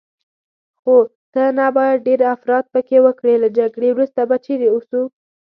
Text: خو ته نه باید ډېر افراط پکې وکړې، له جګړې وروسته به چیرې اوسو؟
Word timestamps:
خو 0.79 0.95
ته 1.33 1.43
نه 1.57 1.67
باید 1.77 2.05
ډېر 2.07 2.19
افراط 2.35 2.65
پکې 2.73 2.97
وکړې، 3.05 3.35
له 3.43 3.47
جګړې 3.57 3.89
وروسته 3.91 4.21
به 4.29 4.37
چیرې 4.45 4.67
اوسو؟ 4.71 5.01